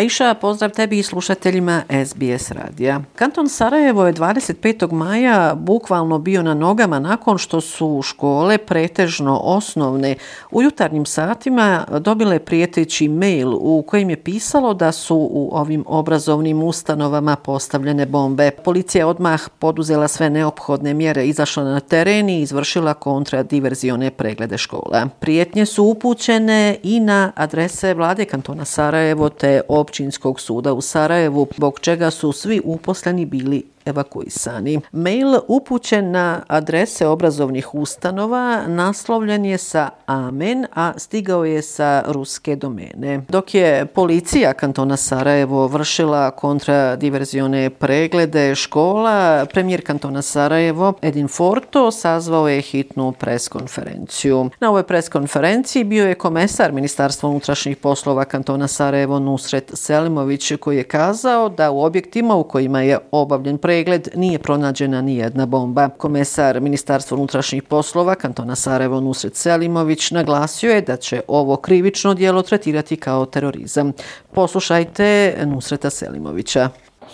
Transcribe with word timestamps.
Aisha, 0.00 0.34
pozdrav 0.34 0.70
tebi 0.70 0.98
i 0.98 1.02
slušateljima 1.02 1.82
SBS 2.06 2.50
radija. 2.50 3.00
Kanton 3.14 3.48
Sarajevo 3.48 4.06
je 4.06 4.12
25. 4.12 4.92
maja 4.92 5.54
bukvalno 5.54 6.18
bio 6.18 6.42
na 6.42 6.54
nogama 6.54 6.98
nakon 6.98 7.38
što 7.38 7.60
su 7.60 8.00
škole, 8.04 8.58
pretežno 8.58 9.40
osnovne, 9.44 10.14
u 10.50 10.62
jutarnjim 10.62 11.06
satima 11.06 11.84
dobile 11.98 12.38
prijeteći 12.38 13.08
mail 13.08 13.54
u 13.54 13.84
kojem 13.86 14.10
je 14.10 14.16
pisalo 14.16 14.74
da 14.74 14.92
su 14.92 15.16
u 15.16 15.50
ovim 15.52 15.84
obrazovnim 15.86 16.62
ustanovama 16.62 17.36
postavljene 17.36 18.06
bombe. 18.06 18.50
Policija 18.50 19.06
odmah 19.06 19.48
poduzela 19.58 20.08
sve 20.08 20.30
neophodne 20.30 20.94
mjere, 20.94 21.26
izašla 21.26 21.64
na 21.64 21.80
teren 21.80 22.28
i 22.28 22.42
izvršila 22.42 22.94
kontradiverzione 22.94 24.10
preglede 24.10 24.58
škola. 24.58 25.08
Prijetnje 25.18 25.66
su 25.66 25.84
upućene 25.84 26.76
i 26.82 27.00
na 27.00 27.32
adrese 27.36 27.94
vlade 27.94 28.24
kantona 28.24 28.64
Sarajevo 28.64 29.28
te 29.28 29.60
općinskog 29.90 30.40
suda 30.40 30.72
u 30.72 30.80
Sarajevu, 30.80 31.46
bog 31.56 31.80
čega 31.80 32.10
su 32.10 32.32
svi 32.32 32.60
uposleni 32.64 33.24
bili 33.26 33.62
evakuisani. 33.84 34.80
Mail 34.92 35.38
upućen 35.48 36.10
na 36.10 36.42
adrese 36.48 37.06
obrazovnih 37.06 37.74
ustanova 37.74 38.62
naslovljen 38.66 39.44
je 39.44 39.58
sa 39.58 39.88
Amen, 40.06 40.66
a 40.74 40.92
stigao 40.96 41.44
je 41.44 41.62
sa 41.62 42.02
ruske 42.06 42.56
domene. 42.56 43.20
Dok 43.28 43.54
je 43.54 43.86
policija 43.86 44.52
kantona 44.52 44.96
Sarajevo 44.96 45.66
vršila 45.66 46.30
kontradiverzione 46.30 47.70
preglede 47.70 48.54
škola, 48.54 49.46
premijer 49.52 49.86
kantona 49.86 50.22
Sarajevo 50.22 50.92
Edin 51.02 51.28
Forto 51.28 51.90
sazvao 51.90 52.48
je 52.48 52.60
hitnu 52.60 53.12
preskonferenciju. 53.12 54.50
Na 54.60 54.68
ovoj 54.68 54.82
preskonferenciji 54.82 55.84
bio 55.84 56.06
je 56.06 56.14
komesar 56.14 56.72
Ministarstva 56.72 57.28
unutrašnjih 57.28 57.76
poslova 57.76 58.24
kantona 58.24 58.68
Sarajevo 58.68 59.18
Nusret 59.18 59.70
Selimović 59.74 60.52
koji 60.60 60.76
je 60.76 60.84
kazao 60.84 61.48
da 61.48 61.70
u 61.70 61.82
objektima 61.82 62.34
u 62.34 62.44
kojima 62.44 62.82
je 62.82 62.98
obavljen 63.10 63.58
pregled 63.58 63.69
pregled 63.70 64.08
nije 64.14 64.38
pronađena 64.38 65.00
ni 65.00 65.16
jedna 65.16 65.46
bomba. 65.46 65.88
Komesar 65.88 66.60
Ministarstva 66.60 67.16
unutrašnjih 67.16 67.62
poslova 67.62 68.14
kantona 68.14 68.56
Sarajevo 68.56 69.00
Nusret 69.00 69.36
Selimović 69.36 70.10
naglasio 70.10 70.72
je 70.72 70.80
da 70.80 70.96
će 70.96 71.20
ovo 71.28 71.56
krivično 71.56 72.14
dijelo 72.14 72.42
tretirati 72.42 72.96
kao 72.96 73.26
terorizam. 73.26 73.92
Poslušajte 74.32 75.36
Nusreta 75.46 75.90
Selimovića. 75.90 76.68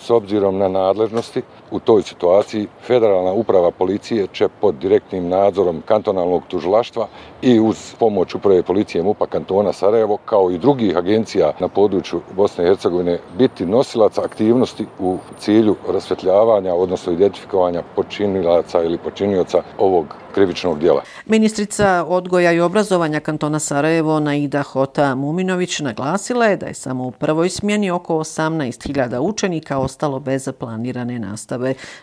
S 0.05 0.09
obzirom 0.09 0.57
na 0.57 0.67
nadležnosti, 0.67 1.41
u 1.71 1.79
toj 1.79 2.01
situaciji 2.01 2.67
federalna 2.81 3.31
uprava 3.31 3.71
policije 3.71 4.27
će 4.33 4.47
pod 4.61 4.75
direktnim 4.75 5.29
nadzorom 5.29 5.81
kantonalnog 5.85 6.43
tužilaštva 6.47 7.07
i 7.41 7.59
uz 7.59 7.93
pomoć 7.99 8.35
uprave 8.35 8.63
policije 8.63 9.03
MUPA 9.03 9.25
kantona 9.25 9.73
Sarajevo 9.73 10.17
kao 10.25 10.51
i 10.51 10.57
drugih 10.57 10.97
agencija 10.97 11.51
na 11.59 11.67
području 11.67 12.21
Bosne 12.35 12.63
i 12.63 12.67
Hercegovine 12.67 13.19
biti 13.37 13.65
nosilac 13.65 14.17
aktivnosti 14.17 14.85
u 14.99 15.17
cilju 15.39 15.75
rasvetljavanja 15.89 16.73
odnosno 16.73 17.13
identifikovanja 17.13 17.83
počinilaca 17.95 18.83
ili 18.83 18.97
počinioca 18.97 19.61
ovog 19.77 20.15
krivičnog 20.33 20.79
dijela. 20.79 21.01
Ministrica 21.25 22.05
odgoja 22.07 22.51
i 22.51 22.59
obrazovanja 22.59 23.19
kantona 23.19 23.59
Sarajevo 23.59 24.19
Naida 24.19 24.63
Hota 24.63 25.15
Muminović 25.15 25.79
naglasila 25.79 26.45
je 26.45 26.57
da 26.57 26.65
je 26.65 26.73
samo 26.73 27.07
u 27.07 27.11
prvoj 27.11 27.49
smjeni 27.49 27.91
oko 27.91 28.13
18.000 28.13 29.19
učenika 29.19 29.77
ostalo 29.77 30.19
bez 30.19 30.49
planirane 30.59 31.19
nastave. 31.19 31.56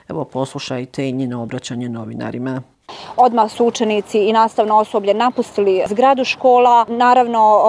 Evo 0.09 0.25
poslušajte 0.25 1.09
i 1.09 1.13
njeno 1.13 1.43
obraćanje 1.43 1.89
novinarima. 1.89 2.63
Odmah 3.17 3.51
su 3.51 3.67
učenici 3.67 4.19
i 4.19 4.33
nastavno 4.33 4.77
osoblje 4.77 5.15
napustili 5.15 5.83
zgradu 5.89 6.25
škola. 6.25 6.87
Naravno, 6.89 7.61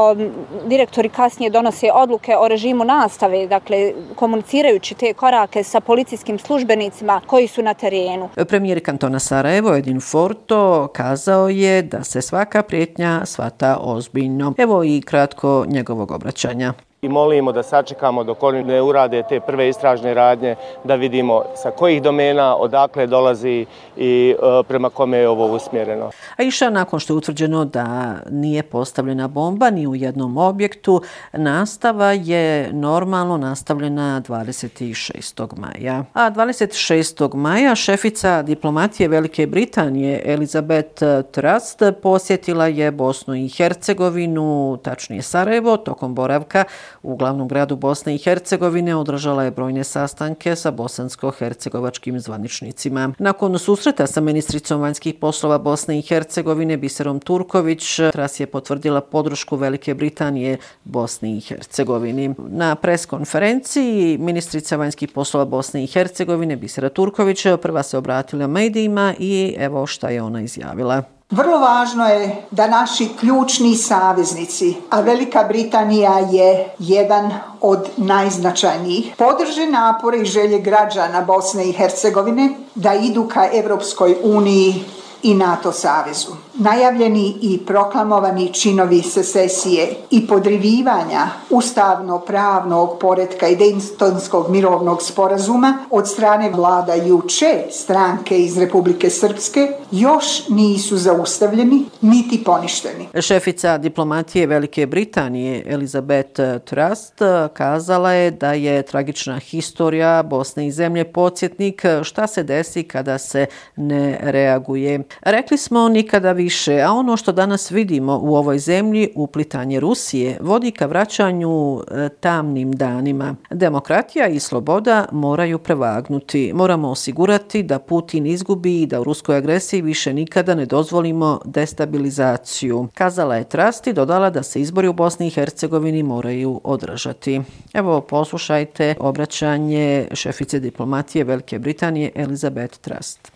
direktori 0.65 1.09
kasnije 1.09 1.49
donose 1.49 1.91
odluke 1.93 2.37
o 2.37 2.47
režimu 2.47 2.83
nastave, 2.83 3.47
dakle, 3.47 3.93
komunicirajući 4.15 4.95
te 4.95 5.13
korake 5.13 5.63
sa 5.63 5.79
policijskim 5.79 6.39
službenicima 6.39 7.21
koji 7.25 7.47
su 7.47 7.63
na 7.63 7.73
terenu. 7.73 8.29
Premijer 8.47 8.85
kantona 8.85 9.19
Sarajevo, 9.19 9.75
Edin 9.75 10.01
Forto, 10.01 10.87
kazao 10.93 11.49
je 11.49 11.81
da 11.81 12.03
se 12.03 12.21
svaka 12.21 12.63
prijetnja 12.63 13.25
svata 13.25 13.77
ozbiljno. 13.81 14.53
Evo 14.57 14.83
i 14.83 15.01
kratko 15.01 15.65
njegovog 15.67 16.11
obraćanja 16.11 16.73
i 17.05 17.09
molimo 17.09 17.51
da 17.51 17.63
sačekamo 17.63 18.23
dok 18.23 18.43
oni 18.43 18.63
ne 18.63 18.81
urade 18.81 19.23
te 19.29 19.39
prve 19.39 19.69
istražne 19.69 20.13
radnje 20.13 20.55
da 20.83 20.95
vidimo 20.95 21.43
sa 21.55 21.71
kojih 21.71 22.01
domena, 22.01 22.55
odakle 22.55 23.07
dolazi 23.07 23.65
i 23.97 24.35
e, 24.39 24.63
prema 24.67 24.89
kome 24.89 25.17
je 25.17 25.29
ovo 25.29 25.55
usmjereno. 25.55 26.09
A 26.37 26.43
iša 26.43 26.69
nakon 26.69 26.99
što 26.99 27.13
je 27.13 27.17
utvrđeno 27.17 27.65
da 27.65 28.15
nije 28.29 28.63
postavljena 28.63 29.27
bomba 29.27 29.69
ni 29.69 29.87
u 29.87 29.95
jednom 29.95 30.37
objektu, 30.37 31.01
nastava 31.33 32.11
je 32.11 32.73
normalno 32.73 33.37
nastavljena 33.37 34.21
26. 34.27 35.57
maja. 35.57 36.03
A 36.13 36.31
26. 36.31 37.35
maja 37.35 37.75
šefica 37.75 38.41
diplomatije 38.41 39.09
Velike 39.09 39.47
Britanije 39.47 40.21
Elizabeth 40.25 41.03
Trust 41.31 41.81
posjetila 42.03 42.67
je 42.67 42.91
Bosnu 42.91 43.35
i 43.35 43.49
Hercegovinu, 43.49 44.77
tačnije 44.83 45.21
Sarajevo, 45.21 45.77
tokom 45.77 46.15
boravka 46.15 46.63
u 47.03 47.15
glavnom 47.15 47.47
gradu 47.47 47.75
Bosne 47.75 48.15
i 48.15 48.17
Hercegovine 48.17 48.95
održala 48.95 49.43
je 49.43 49.51
brojne 49.51 49.83
sastanke 49.83 50.55
sa 50.55 50.71
bosansko-hercegovačkim 50.71 52.19
zvaničnicima. 52.19 53.13
Nakon 53.19 53.59
susreta 53.59 54.07
sa 54.07 54.21
ministricom 54.21 54.81
vanjskih 54.81 55.15
poslova 55.21 55.57
Bosne 55.57 55.99
i 55.99 56.01
Hercegovine 56.01 56.77
Biserom 56.77 57.19
Turković, 57.19 57.99
Tras 58.11 58.39
je 58.39 58.47
potvrdila 58.47 59.01
podršku 59.01 59.55
Velike 59.55 59.93
Britanije 59.93 60.57
Bosni 60.83 61.37
i 61.37 61.41
Hercegovini. 61.41 62.35
Na 62.37 62.75
preskonferenciji 62.75 64.17
ministrica 64.17 64.75
vanjskih 64.75 65.09
poslova 65.09 65.45
Bosne 65.45 65.83
i 65.83 65.87
Hercegovine 65.87 66.55
Bisera 66.55 66.89
Turković 66.89 67.45
prva 67.61 67.83
se 67.83 67.97
obratila 67.97 68.47
medijima 68.47 69.13
i 69.19 69.55
evo 69.57 69.85
šta 69.87 70.09
je 70.09 70.21
ona 70.21 70.41
izjavila. 70.41 71.14
Vrlo 71.29 71.57
važno 71.57 72.05
je 72.07 72.45
da 72.51 72.67
naši 72.67 73.07
ključni 73.19 73.75
saveznici, 73.75 74.75
a 74.89 74.99
Velika 75.01 75.43
Britanija 75.43 76.19
je 76.31 76.69
jedan 76.79 77.31
od 77.61 77.89
najznačajnijih, 77.97 79.15
podrže 79.17 79.65
napore 79.65 80.17
i 80.21 80.25
želje 80.25 80.59
građana 80.59 81.21
Bosne 81.21 81.65
i 81.69 81.71
Hercegovine 81.71 82.49
da 82.75 82.93
idu 82.93 83.27
ka 83.27 83.47
Evropskoj 83.53 84.15
uniji 84.23 84.83
i 85.23 85.33
NATO 85.33 85.71
savezu. 85.71 86.44
Najavljeni 86.59 87.33
i 87.41 87.59
proklamovani 87.65 88.53
činovi 88.53 89.01
secesije 89.01 89.87
i 90.11 90.27
podrivivanja 90.27 91.27
ustavno-pravnog 91.49 92.97
poredka 92.99 93.47
i 93.47 93.55
Dejtonskog 93.55 94.49
mirovnog 94.49 95.01
sporazuma 95.01 95.77
od 95.91 96.09
strane 96.09 96.49
vlada 96.49 96.93
juče 96.93 97.63
stranke 97.71 98.39
iz 98.39 98.57
Republike 98.57 99.09
Srpske 99.09 99.67
još 99.91 100.49
nisu 100.49 100.97
zaustavljeni 100.97 101.85
niti 102.01 102.43
poništeni. 102.43 103.07
Šefica 103.21 103.77
diplomatije 103.77 104.47
Velike 104.47 104.85
Britanije 104.85 105.63
Elizabeth 105.67 106.41
Trust 106.65 107.21
kazala 107.53 108.11
je 108.11 108.31
da 108.31 108.53
je 108.53 108.83
tragična 108.83 109.39
historija 109.39 110.23
Bosne 110.23 110.67
i 110.67 110.71
zemlje 110.71 111.03
podsjetnik 111.03 111.85
šta 112.03 112.27
se 112.27 112.43
desi 112.43 112.83
kada 112.83 113.17
se 113.17 113.45
ne 113.75 114.19
reaguje. 114.21 115.03
Rekli 115.21 115.57
smo 115.57 115.89
nikada 115.89 116.31
više, 116.45 116.81
a 116.81 116.91
ono 116.91 117.17
što 117.17 117.31
danas 117.31 117.71
vidimo 117.71 118.19
u 118.23 118.35
ovoj 118.35 118.59
zemlji, 118.59 119.09
uplitanje 119.15 119.79
Rusije, 119.79 120.37
vodi 120.41 120.71
ka 120.71 120.85
vraćanju 120.85 121.79
e, 121.79 122.09
tamnim 122.19 122.71
danima. 122.71 123.35
Demokratija 123.49 124.27
i 124.27 124.39
sloboda 124.39 125.05
moraju 125.11 125.59
prevagnuti. 125.59 126.51
Moramo 126.53 126.89
osigurati 126.89 127.63
da 127.63 127.79
Putin 127.79 128.25
izgubi 128.25 128.81
i 128.81 128.87
da 128.87 129.01
u 129.01 129.03
ruskoj 129.03 129.37
agresiji 129.37 129.81
više 129.81 130.13
nikada 130.13 130.55
ne 130.55 130.65
dozvolimo 130.65 131.39
destabilizaciju. 131.45 132.87
Kazala 132.93 133.35
je 133.35 133.49
Trasti, 133.49 133.93
dodala 133.93 134.29
da 134.29 134.43
se 134.43 134.61
izbori 134.61 134.87
u 134.87 134.93
Bosni 134.93 135.27
i 135.27 135.29
Hercegovini 135.29 136.03
moraju 136.03 136.61
održati. 136.63 137.41
Evo, 137.73 138.01
poslušajte 138.01 138.95
obraćanje 138.99 140.07
šefice 140.13 140.59
diplomatije 140.59 141.23
Velike 141.23 141.59
Britanije 141.59 142.11
Elizabeth 142.15 142.77
Trust. 142.77 143.34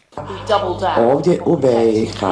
Ovdje 0.97 1.39
u 1.45 1.57
BiH 1.57 2.23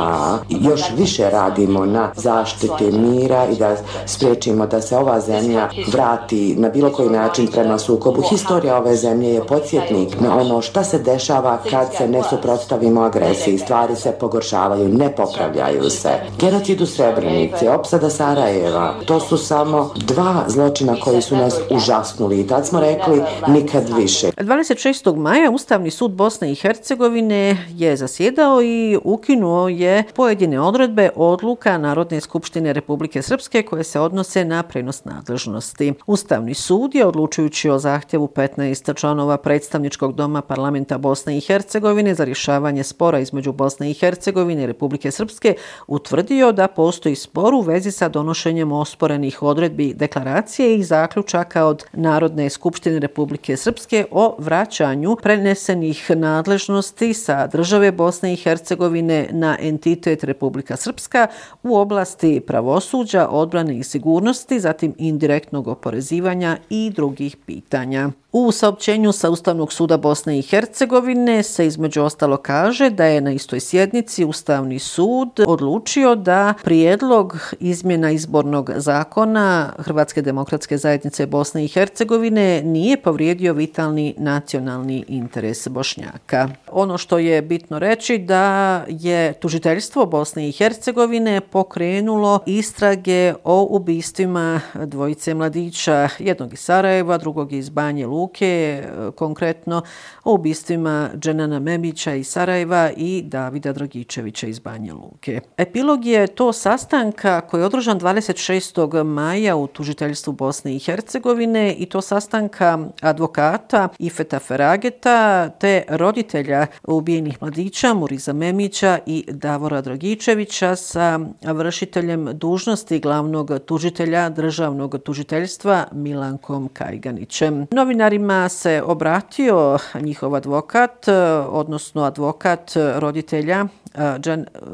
još 0.50 0.82
više 0.98 1.30
radimo 1.30 1.86
na 1.86 2.12
zaštiti 2.16 2.92
mira 2.92 3.46
i 3.46 3.56
da 3.56 3.76
spriječimo 4.06 4.68
da 4.68 4.82
se 4.82 4.98
ova 4.98 5.20
zemlja 5.20 5.70
vrati 5.92 6.56
na 6.58 6.70
bilo 6.70 6.92
koji 6.92 7.10
način 7.10 7.48
prema 7.48 7.80
sukobu. 7.80 8.22
Historija 8.30 8.78
ove 8.78 8.96
zemlje 8.96 9.34
je 9.34 9.46
podsjetnik 9.46 10.20
na 10.20 10.38
ono 10.38 10.62
šta 10.62 10.84
se 10.84 11.00
dešava 11.00 11.60
kad 11.70 11.88
se 11.98 12.08
ne 12.08 12.24
suprotstavimo 12.30 13.02
agresiji. 13.02 13.58
Stvari 13.58 13.96
se 13.96 14.12
pogoršavaju, 14.12 14.90
ne 14.90 15.16
popravljaju 15.16 15.90
se. 15.90 16.10
Genocid 16.40 16.82
u 16.82 16.86
Srebrenici, 16.86 17.68
opsada 17.68 18.10
Sarajeva, 18.10 18.94
to 19.06 19.20
su 19.20 19.38
samo 19.38 19.94
dva 19.96 20.44
zločina 20.48 20.96
koji 21.04 21.22
su 21.22 21.36
nas 21.36 21.56
užasnuli. 21.72 22.40
I 22.40 22.48
tad 22.48 22.68
smo 22.68 22.80
rekli 22.80 23.22
nikad 23.48 23.84
više. 23.98 24.28
26. 24.28 25.16
maja 25.16 25.52
Ustavni 25.52 25.92
sud 25.92 26.12
Bosne 26.12 26.52
i 26.52 26.56
Hercegovine 26.56 27.67
je 27.70 27.98
zasjedao 27.98 28.62
i 28.62 28.98
ukinuo 29.04 29.68
je 29.68 30.04
pojedine 30.16 30.60
odredbe 30.60 31.10
odluka 31.16 31.78
Narodne 31.78 32.22
skupštine 32.22 32.74
Republike 32.74 33.22
Srpske 33.22 33.64
koje 33.64 33.84
se 33.84 34.00
odnose 34.00 34.46
na 34.46 34.64
prenos 34.64 35.06
nadležnosti. 35.06 35.94
Ustavni 36.08 36.54
sud 36.54 36.96
je 36.96 37.06
odlučujući 37.06 37.70
o 37.70 37.80
zahtjevu 37.80 38.28
15 38.28 38.96
članova 38.96 39.38
predstavničkog 39.38 40.16
doma 40.16 40.42
parlamenta 40.42 40.98
Bosne 40.98 41.38
i 41.38 41.42
Hercegovine 41.42 42.16
za 42.16 42.24
rješavanje 42.24 42.84
spora 42.84 43.20
između 43.20 43.52
Bosne 43.52 43.92
i 43.92 43.94
Hercegovine 43.94 44.64
i 44.64 44.68
Republike 44.68 45.12
Srpske 45.12 45.56
utvrdio 45.88 46.52
da 46.52 46.68
postoji 46.68 47.16
spor 47.16 47.54
u 47.54 47.62
vezi 47.62 47.92
sa 47.92 48.10
donošenjem 48.10 48.72
osporenih 48.72 49.44
odredbi 49.44 49.94
deklaracije 49.94 50.76
i 50.76 50.84
zaključaka 50.84 51.66
od 51.66 51.84
Narodne 51.94 52.50
skupštine 52.50 53.00
Republike 53.00 53.58
Srpske 53.58 54.06
o 54.12 54.36
vraćanju 54.40 55.16
prenesenih 55.24 56.12
nadležnosti 56.16 57.14
sa 57.14 57.48
države 57.58 57.92
Bosne 57.92 58.34
i 58.34 58.36
Hercegovine 58.36 59.28
na 59.32 59.58
entitet 59.60 60.24
Republika 60.24 60.76
Srpska 60.78 61.28
u 61.64 61.78
oblasti 61.78 62.40
pravosuđa, 62.40 63.28
odbrane 63.28 63.78
i 63.78 63.84
sigurnosti, 63.84 64.60
zatim 64.60 64.94
indirektnog 64.98 65.68
oporezivanja 65.68 66.58
i 66.70 66.92
drugih 66.96 67.38
pitanja. 67.46 68.10
U 68.32 68.52
saopćenju 68.52 69.12
sa 69.12 69.30
Ustavnog 69.30 69.74
suda 69.74 69.98
Bosne 69.98 70.40
i 70.40 70.42
Hercegovine 70.42 71.44
se 71.44 71.68
između 71.68 72.04
ostalo 72.04 72.38
kaže 72.38 72.90
da 72.90 73.06
je 73.06 73.22
na 73.22 73.32
istoj 73.32 73.60
sjednici 73.60 74.26
Ustavni 74.26 74.80
sud 74.80 75.40
odlučio 75.48 76.16
da 76.16 76.54
prijedlog 76.64 77.38
izmjena 77.60 78.12
izbornog 78.12 78.72
zakona 78.76 79.74
Hrvatske 79.80 80.22
demokratske 80.22 80.78
zajednice 80.78 81.26
Bosne 81.26 81.66
i 81.66 81.68
Hercegovine 81.68 82.62
nije 82.64 83.02
povrijedio 83.02 83.54
vitalni 83.54 84.16
nacionalni 84.18 85.06
interes 85.08 85.68
Bošnjaka. 85.68 86.50
Ono 86.72 86.98
što 86.98 87.18
je 87.18 87.42
bitno 87.48 87.80
reći 87.80 88.18
da 88.18 88.86
je 88.88 89.34
tužiteljstvo 89.34 90.06
Bosne 90.06 90.50
i 90.50 90.52
Hercegovine 90.52 91.42
pokrenulo 91.42 92.40
istrage 92.46 93.34
o 93.44 93.68
ubistvima 93.70 94.62
dvojice 94.74 95.34
mladića, 95.34 96.10
jednog 96.20 96.54
iz 96.54 96.60
Sarajeva, 96.60 97.18
drugog 97.18 97.54
iz 97.54 97.70
Banje 97.70 98.06
Luke, 98.06 98.46
e, 98.46 99.12
konkretno 99.16 99.82
o 100.24 100.34
ubistvima 100.34 101.10
Dženana 101.16 101.60
Memića 101.60 102.14
iz 102.14 102.28
Sarajeva 102.28 102.92
i 102.98 103.22
Davida 103.26 103.74
Dragičevića 103.74 104.48
iz 104.48 104.60
Banje 104.60 104.94
Luke. 104.94 105.40
Epilog 105.58 106.06
je 106.06 106.28
to 106.28 106.54
sastanka 106.54 107.42
koji 107.42 107.62
je 107.62 107.66
održan 107.66 108.00
26. 108.00 109.04
maja 109.04 109.56
u 109.56 109.68
tužiteljstvu 109.68 110.34
Bosne 110.34 110.76
i 110.76 110.80
Hercegovine 110.80 111.74
i 111.74 111.86
to 111.86 112.02
sastanka 112.02 112.80
advokata 113.02 113.90
Ifeta 114.00 114.40
Ferageta 114.40 115.50
te 115.50 115.84
roditelja 115.90 116.68
ubijenih 116.84 117.37
mladića 117.42 117.94
Muriza 117.94 118.34
Memića 118.34 119.00
i 119.06 119.26
Davora 119.28 119.82
Dragičevića 119.82 120.76
sa 120.76 121.20
vršiteljem 121.42 122.30
dužnosti 122.34 123.00
glavnog 123.00 123.52
tužitelja 123.66 124.30
državnog 124.30 124.96
tužiteljstva 125.04 125.86
Milankom 125.92 126.70
Kajganićem. 126.74 127.68
Novinarima 127.72 128.50
se 128.50 128.82
obratio 128.86 129.78
njihov 130.02 130.36
advokat, 130.36 131.08
odnosno 131.50 132.04
advokat 132.04 132.72
roditelja 132.96 133.66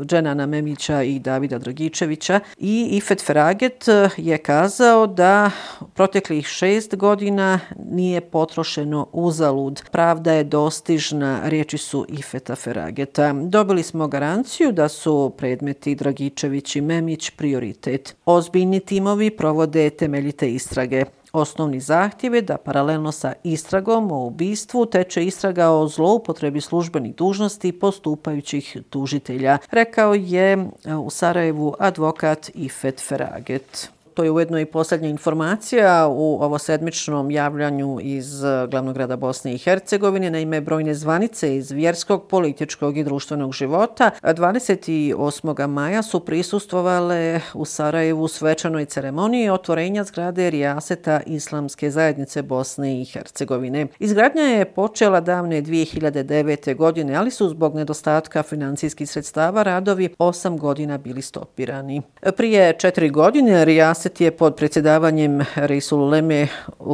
Dženana 0.05 0.45
Memića 0.45 1.03
i 1.03 1.19
Davida 1.19 1.57
Dragičevića 1.57 2.39
i 2.57 2.87
Ifet 2.91 3.25
Feraget 3.25 3.85
je 4.17 4.37
kazao 4.37 5.07
da 5.07 5.51
proteklih 5.93 6.47
šest 6.47 6.95
godina 6.95 7.59
nije 7.89 8.21
potrošeno 8.21 9.07
uzalud. 9.11 9.83
Pravda 9.91 10.31
je 10.31 10.43
dostižna, 10.43 11.39
riječi 11.43 11.77
su 11.77 12.05
Ifeta 12.09 12.52
Ferageta. 12.55 13.33
Dobili 13.33 13.83
smo 13.83 14.07
garanciju 14.07 14.71
da 14.71 14.89
su 14.89 15.33
predmeti 15.37 15.95
Dragičević 15.95 16.75
i 16.75 16.81
Memić 16.81 17.29
prioritet. 17.29 18.15
Ozbiljni 18.25 18.79
timovi 18.79 19.31
provode 19.31 19.89
temeljite 19.89 20.51
istrage. 20.51 21.05
Osnovni 21.33 21.79
zahtjev 21.79 22.35
je 22.35 22.41
da 22.41 22.57
paralelno 22.57 23.11
sa 23.11 23.33
istragom 23.43 24.11
o 24.11 24.25
ubistvu 24.25 24.85
teče 24.85 25.25
istraga 25.25 25.69
o 25.69 25.87
zloupotrebi 25.87 26.61
službenih 26.61 27.15
dužnosti 27.15 27.71
postupajućih 27.71 28.77
tužitelja, 28.89 29.57
rekao 29.71 30.13
je 30.13 30.69
u 31.05 31.09
Sarajevu 31.09 31.75
advokat 31.79 32.51
Ifet 32.53 33.01
Feraget 33.07 33.89
to 34.13 34.23
je 34.23 34.31
ujedno 34.31 34.59
i 34.59 34.65
posljednja 34.65 35.09
informacija 35.09 36.07
u 36.07 36.37
ovo 36.41 36.57
sedmičnom 36.59 37.31
javljanju 37.31 37.99
iz 38.01 38.43
e, 38.43 38.67
glavnog 38.67 38.93
grada 38.93 39.15
Bosne 39.15 39.53
i 39.53 39.57
Hercegovine 39.57 40.29
na 40.31 40.39
ime 40.39 40.61
brojne 40.61 40.93
zvanice 40.93 41.55
iz 41.55 41.71
vjerskog, 41.71 42.27
političkog 42.27 42.97
i 42.97 43.03
društvenog 43.03 43.53
života. 43.53 44.11
E, 44.23 44.33
28. 44.33 45.67
maja 45.67 46.03
su 46.03 46.19
prisustovale 46.19 47.41
u 47.53 47.65
Sarajevu 47.65 48.27
svečanoj 48.27 48.85
ceremoniji 48.85 49.49
otvorenja 49.49 50.03
zgrade 50.03 50.49
Rijaseta 50.49 51.21
Islamske 51.25 51.91
zajednice 51.91 52.41
Bosne 52.41 53.01
i 53.01 53.05
Hercegovine. 53.05 53.87
Izgradnja 53.99 54.43
je 54.43 54.65
počela 54.65 55.21
davne 55.21 55.61
2009. 55.61 56.75
godine, 56.75 57.15
ali 57.15 57.31
su 57.31 57.49
zbog 57.49 57.75
nedostatka 57.75 58.43
financijskih 58.43 59.09
sredstava 59.09 59.63
radovi 59.63 60.09
8 60.19 60.59
godina 60.59 60.97
bili 60.97 61.21
stopirani. 61.21 62.01
Prije 62.37 62.73
četiri 62.73 63.09
godine 63.09 63.65
Rijaset 63.65 64.02
Dvaset 64.03 64.21
je 64.21 64.31
pod 64.31 64.55
predsjedavanjem 64.55 65.41
Reisul 65.55 66.09
Leme 66.09 66.47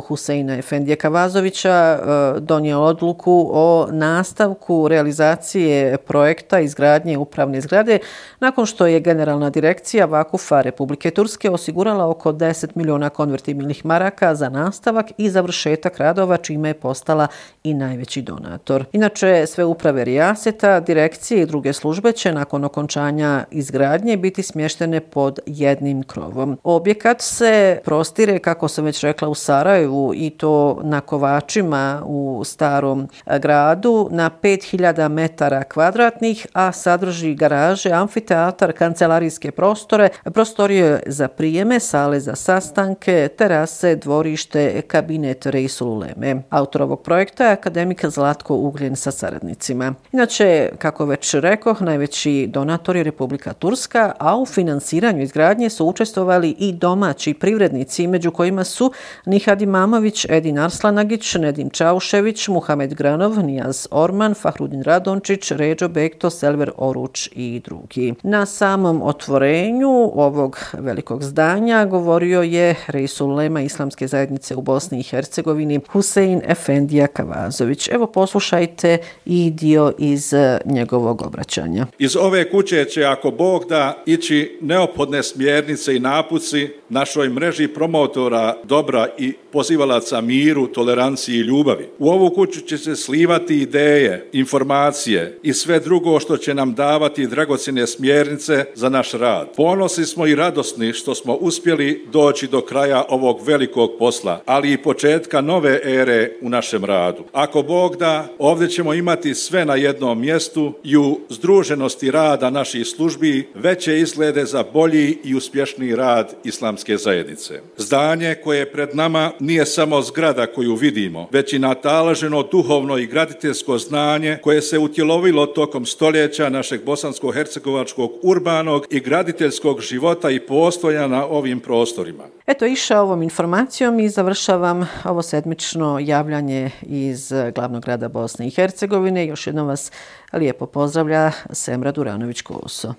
Huseina 0.08 0.58
Efendije 0.58 0.96
Kavazovića 0.96 1.70
e, 1.70 2.00
donio 2.40 2.82
odluku 2.82 3.50
o 3.54 3.88
nastavku 3.92 4.88
realizacije 4.88 5.98
projekta 5.98 6.60
izgradnje 6.60 7.18
upravne 7.18 7.62
zgrade 7.62 8.00
nakon 8.40 8.66
što 8.66 8.88
je 8.88 9.00
Generalna 9.00 9.50
direkcija 9.50 10.06
Vakufa 10.06 10.62
Republike 10.62 11.12
Turske 11.12 11.50
osigurala 11.50 12.10
oko 12.10 12.32
10 12.32 12.68
miliona 12.76 13.10
konvertibilnih 13.10 13.86
maraka 13.86 14.36
za 14.36 14.50
nastavak 14.50 15.06
i 15.18 15.30
završetak 15.30 15.98
radova 15.98 16.38
čime 16.38 16.70
je 16.70 16.74
postala 16.74 17.28
i 17.64 17.74
najveći 17.74 18.22
donator. 18.22 18.86
Inače, 18.92 19.46
sve 19.48 19.66
uprave 19.66 20.06
Rijaseta, 20.06 20.80
direkcije 20.80 21.42
i 21.42 21.46
druge 21.46 21.74
službe 21.74 22.12
će 22.12 22.32
nakon 22.32 22.64
okončanja 22.64 23.46
izgradnje 23.52 24.18
biti 24.18 24.44
smještene 24.44 25.00
pod 25.00 25.40
jednim 25.46 26.04
krovom. 26.04 26.58
Objekt 26.64 26.99
objekat 27.00 27.22
se 27.22 27.80
prostire, 27.86 28.40
kako 28.40 28.68
sam 28.68 28.86
već 28.86 29.04
rekla, 29.04 29.30
u 29.30 29.36
Sarajevu 29.36 30.14
i 30.16 30.30
to 30.30 30.80
na 30.84 31.02
Kovačima 31.02 32.02
u 32.06 32.42
starom 32.46 33.08
e, 33.26 33.40
gradu 33.40 34.08
na 34.12 34.30
5000 34.42 35.08
metara 35.10 35.64
kvadratnih, 35.64 36.48
a 36.54 36.72
sadrži 36.72 37.36
garaže, 37.36 37.92
amfiteatar, 37.92 38.72
kancelarijske 38.74 39.52
prostore, 39.52 40.10
prostorije 40.24 41.04
za 41.06 41.28
prijeme, 41.28 41.80
sale 41.80 42.20
za 42.20 42.36
sastanke, 42.36 43.30
terase, 43.38 43.96
dvorište, 43.96 44.82
kabinet 44.82 45.46
Rejsul 45.46 45.88
Uleme. 45.88 46.42
Autor 46.50 46.82
ovog 46.82 47.02
projekta 47.02 47.46
je 47.46 47.52
akademika 47.52 48.10
Zlatko 48.10 48.56
Ugljen 48.56 48.96
sa 48.96 49.12
saradnicima. 49.12 49.94
Inače, 50.12 50.72
kako 50.78 51.06
već 51.06 51.34
rekoh, 51.34 51.82
najveći 51.82 52.48
donator 52.48 52.96
je 52.96 53.04
Republika 53.04 53.54
Turska, 53.54 54.12
a 54.18 54.38
u 54.38 54.46
finansiranju 54.46 55.22
izgradnje 55.22 55.70
su 55.70 55.86
učestvovali 55.86 56.56
i 56.60 56.74
do 56.74 56.89
domaći 56.90 57.34
privrednici, 57.34 58.08
među 58.08 58.32
kojima 58.32 58.64
su 58.64 58.92
Nihad 59.26 59.62
Imamović, 59.62 60.26
Edin 60.30 60.60
Arslanagić, 60.60 61.36
Nedim 61.36 61.70
Čaušević, 61.70 62.48
Muhamed 62.48 62.94
Granov, 62.94 63.40
Nijaz 63.44 63.88
Orman, 63.92 64.34
Fahrudin 64.34 64.84
Radončić, 64.84 65.52
Ređo 65.52 65.88
Bekto, 65.88 66.30
Selver 66.30 66.72
Oruč 66.78 67.30
i 67.36 67.62
drugi. 67.66 68.14
Na 68.24 68.46
samom 68.46 69.02
otvorenju 69.02 69.90
ovog 70.14 70.60
velikog 70.74 71.24
zdanja 71.24 71.86
govorio 71.86 72.42
je 72.42 72.76
Reisul 72.88 73.36
Lema 73.36 73.62
Islamske 73.62 74.08
zajednice 74.08 74.56
u 74.56 74.62
Bosni 74.62 75.00
i 75.00 75.04
Hercegovini 75.04 75.80
Husein 75.92 76.42
Efendija 76.46 77.08
Kavazović. 77.08 77.90
Evo 77.90 78.08
poslušajte 78.08 78.98
i 79.26 79.52
dio 79.52 79.94
iz 79.98 80.34
e, 80.34 80.58
njegovog 80.66 81.22
obraćanja. 81.22 81.86
Iz 82.00 82.16
ove 82.16 82.52
kuće 82.52 82.86
će, 82.86 83.06
ako 83.06 83.32
Bog 83.32 83.66
da, 83.70 84.04
ići 84.06 84.60
neophodne 84.62 85.24
smjernice 85.24 85.96
i 85.96 86.00
napuci 86.00 86.79
našoj 86.90 87.30
mreži 87.30 87.68
promotora 87.68 88.56
dobra 88.64 89.08
i 89.18 89.34
pozivalaca 89.52 90.22
miru, 90.22 90.68
toleranciji 90.68 91.36
i 91.36 91.42
ljubavi. 91.42 91.90
U 92.00 92.10
ovu 92.10 92.30
kuću 92.30 92.62
će 92.62 92.78
se 92.78 92.96
slivati 92.96 93.58
ideje, 93.58 94.30
informacije 94.34 95.40
i 95.44 95.54
sve 95.54 95.80
drugo 95.80 96.20
što 96.20 96.38
će 96.38 96.54
nam 96.54 96.74
davati 96.74 97.28
dragocine 97.28 97.88
smjernice 97.88 98.66
za 98.76 98.90
naš 98.90 99.12
rad. 99.12 99.48
Ponosni 99.56 100.06
smo 100.06 100.28
i 100.28 100.36
radosni 100.36 100.94
što 100.94 101.16
smo 101.16 101.34
uspjeli 101.34 102.06
doći 102.12 102.48
do 102.48 102.62
kraja 102.62 103.06
ovog 103.10 103.40
velikog 103.46 103.92
posla, 104.00 104.42
ali 104.46 104.74
i 104.74 104.78
početka 104.78 105.42
nove 105.42 105.80
ere 105.84 106.32
u 106.42 106.50
našem 106.50 106.86
radu. 106.86 107.24
Ako 107.34 107.62
Bog 107.62 107.98
da, 107.98 108.28
ovdje 108.40 108.70
ćemo 108.70 108.94
imati 108.94 109.36
sve 109.36 109.66
na 109.66 109.76
jednom 109.76 110.22
mjestu 110.22 110.74
i 110.84 110.98
u 110.98 111.20
združenosti 111.30 112.12
rada 112.12 112.50
naših 112.50 112.88
službi 112.88 113.50
veće 113.56 114.00
izglede 114.00 114.46
za 114.46 114.64
bolji 114.74 115.18
i 115.24 115.36
uspješni 115.36 115.96
rad 115.96 116.36
islamske 116.70 116.98
zajednice. 116.98 117.62
Zdanje 117.78 118.36
koje 118.44 118.60
je 118.60 118.72
pred 118.72 118.96
nama 118.96 119.32
nije 119.40 119.66
samo 119.66 120.02
zgrada 120.02 120.46
koju 120.46 120.76
vidimo, 120.76 121.28
već 121.32 121.54
i 121.54 121.60
natalaženo 121.60 122.44
duhovno 122.44 122.98
i 122.98 123.08
graditeljsko 123.08 123.78
znanje 123.78 124.38
koje 124.44 124.62
se 124.62 124.80
utjelovilo 124.80 125.46
tokom 125.46 125.86
stoljeća 125.86 126.50
našeg 126.50 126.86
bosansko-hercegovačkog 126.86 128.10
urbanog 128.24 128.86
i 128.90 129.00
graditeljskog 129.00 129.82
života 129.82 130.30
i 130.30 130.40
postoja 130.40 131.08
na 131.08 131.26
ovim 131.26 131.60
prostorima. 131.60 132.24
Eto, 132.48 132.66
iša 132.66 133.02
ovom 133.02 133.24
informacijom 133.24 134.00
i 134.00 134.10
završavam 134.10 134.88
ovo 135.04 135.22
sedmično 135.22 136.00
javljanje 136.02 136.72
iz 136.82 137.34
glavnog 137.56 137.84
grada 137.84 138.08
Bosne 138.08 138.48
i 138.48 138.52
Hercegovine. 138.52 139.28
Još 139.28 139.48
jednom 139.48 139.68
vas 139.68 139.92
lijepo 140.34 140.66
pozdravlja 140.66 141.32
Semra 141.52 141.92
Duranović-Koso. 141.92 142.94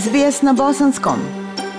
SBS 0.00 0.42
na 0.42 0.52
Bosanskom. 0.52 1.51